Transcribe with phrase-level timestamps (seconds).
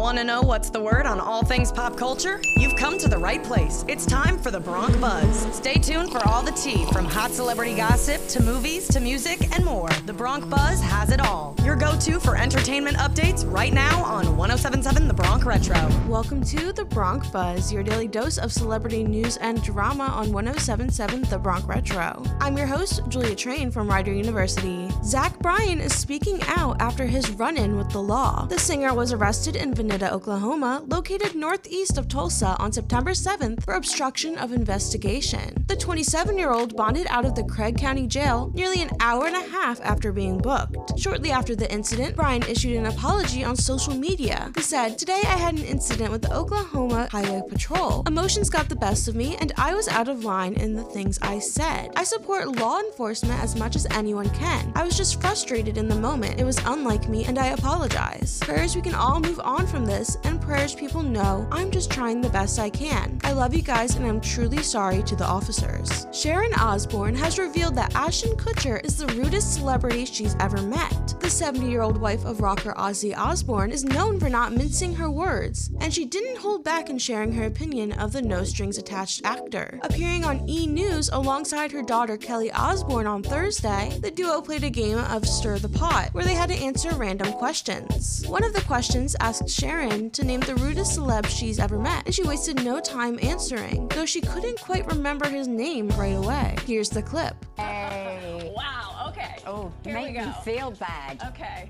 [0.00, 2.40] Want to know what's the word on all things pop culture?
[2.56, 3.84] You've come to the right place.
[3.86, 5.54] It's time for the Bronc Buzz.
[5.54, 9.62] Stay tuned for all the tea from hot celebrity gossip to movies to music and
[9.62, 9.90] more.
[10.06, 11.54] The Bronc Buzz has it all.
[11.62, 15.90] Your go to for entertainment updates right now on 1077 The Bronc Retro.
[16.08, 21.24] Welcome to the Bronc Buzz, your daily dose of celebrity news and drama on 1077
[21.24, 22.22] The Bronc Retro.
[22.40, 24.88] I'm your host, Julia Train from Rider University.
[25.04, 28.46] Zach Bryan is speaking out after his run in with the law.
[28.46, 34.38] The singer was arrested in Oklahoma, located northeast of Tulsa, on September 7th for obstruction
[34.38, 35.64] of investigation.
[35.66, 39.34] The 27 year old bonded out of the Craig County Jail nearly an hour and
[39.34, 40.98] a half after being booked.
[40.98, 44.52] Shortly after the incident, Bryan issued an apology on social media.
[44.54, 48.04] He said, Today I had an incident with the Oklahoma Highway Patrol.
[48.06, 51.18] Emotions got the best of me, and I was out of line in the things
[51.20, 51.90] I said.
[51.96, 54.72] I support law enforcement as much as anyone can.
[54.76, 56.40] I was just frustrated in the moment.
[56.40, 58.38] It was unlike me, and I apologize.
[58.40, 62.20] Prayers we can all move on from this, and prayers people know I'm just trying
[62.20, 63.20] the best I can.
[63.24, 66.06] I love you guys, and I'm truly sorry to the officers.
[66.12, 71.14] Sharon Osbourne has revealed that Ashton Kutcher is the rudest celebrity she's ever met.
[71.20, 75.10] The 70 year old wife of rocker Ozzy Osbourne is known for not mincing her
[75.10, 79.22] words, and she didn't hold back in sharing her opinion of the no strings attached
[79.24, 79.78] actor.
[79.82, 80.66] Appearing on E!
[80.66, 85.58] News alongside her daughter Kelly Osbourne on Thursday, the duo played a game of Stir
[85.58, 88.24] the Pot, where they had to answer random questions.
[88.26, 92.14] One of the questions asked Sharon to name the rudest celeb she's ever met, and
[92.14, 96.56] she wasted no time answering, though she couldn't quite remember his name right away.
[96.64, 97.36] Here's the clip.
[97.58, 98.54] Hey.
[98.56, 99.36] Wow, okay.
[99.46, 101.20] Oh, Here make we me feel bad.
[101.26, 101.68] Okay.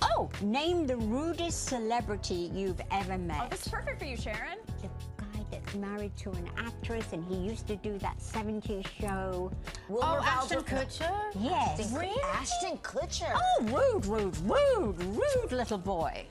[0.00, 3.40] Oh, name the rudest celebrity you've ever oh, met.
[3.42, 4.58] Oh, this is perfect for you, Sharon.
[4.80, 9.50] the guy that's married to an actress and he used to do that 70s show.
[9.90, 11.12] Oh, Ashton Kutcher?
[11.34, 11.92] Yes.
[11.92, 12.14] Really?
[12.32, 13.32] Ashton Kutcher.
[13.34, 16.26] Oh, rude, rude, rude, rude little boy.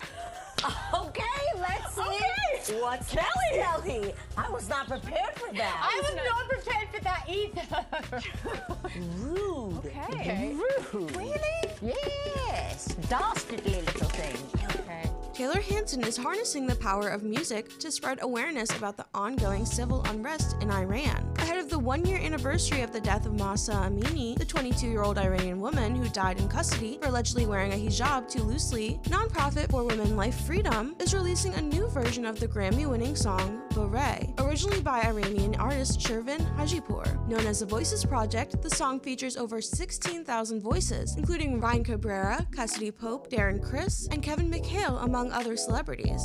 [0.93, 1.23] Okay,
[1.59, 2.01] let's see.
[2.01, 2.81] Okay.
[2.81, 3.23] What's Kelly.
[3.53, 4.13] next, Kelly?
[4.37, 5.89] I was not prepared for that.
[5.91, 8.99] I was not prepared for that either.
[9.23, 9.85] rude.
[9.85, 10.55] okay.
[10.93, 11.15] Rude.
[11.15, 11.71] Really?
[11.81, 12.95] Yes.
[13.09, 14.37] Dastardly little thing.
[14.81, 15.09] Okay.
[15.33, 20.55] Taylor Is harnessing the power of music to spread awareness about the ongoing civil unrest
[20.61, 21.33] in Iran.
[21.39, 25.01] Ahead of the one year anniversary of the death of Mahsa Amini, the 22 year
[25.01, 29.71] old Iranian woman who died in custody for allegedly wearing a hijab too loosely, nonprofit
[29.71, 34.39] for women Life Freedom is releasing a new version of the Grammy winning song Baraye,
[34.39, 37.27] originally by Iranian artist Shervin Hajipour.
[37.27, 42.95] Known as the Voices Project, the song features over 16,000 voices, including Ryan Cabrera, Cassadee
[42.95, 45.78] Pope, Darren Criss, and Kevin McHale, among other celebrities.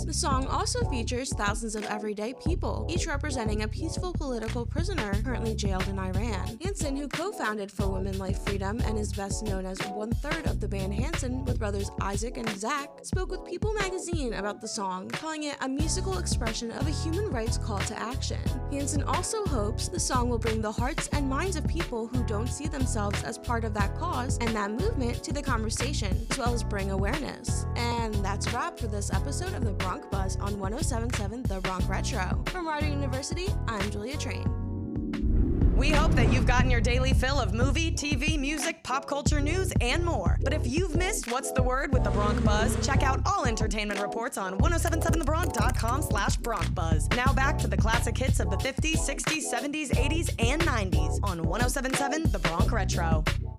[0.04, 5.54] The song also features thousands of everyday people, each representing a peaceful political prisoner currently
[5.54, 6.59] jailed in Iran.
[6.84, 10.61] Hanson, who co-founded For Women Life Freedom and is best known as one third of
[10.61, 15.09] the band Hanson with brothers Isaac and Zach, spoke with People magazine about the song,
[15.09, 18.39] calling it a musical expression of a human rights call to action.
[18.71, 22.49] Hanson also hopes the song will bring the hearts and minds of people who don't
[22.49, 26.53] see themselves as part of that cause and that movement to the conversation, as well
[26.53, 27.65] as bring awareness.
[27.77, 32.44] And that's wrap for this episode of the Bronc Buzz on 1077 The Bronc Retro.
[32.49, 34.63] From Rider University, I'm Julia Train.
[35.77, 39.73] We hope that you've gotten your daily fill of movie, TV, music, pop culture news,
[39.81, 40.39] and more.
[40.43, 44.01] But if you've missed What's the Word with the Bronc Buzz, check out all entertainment
[44.01, 47.09] reports on 1077thebronc.com slash Bronc Buzz.
[47.11, 51.43] Now back to the classic hits of the 50s, 60s, 70s, 80s, and 90s on
[51.43, 53.25] 1077 The Bronc Retro.